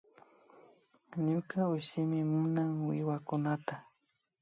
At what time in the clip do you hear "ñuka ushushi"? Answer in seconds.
1.25-2.21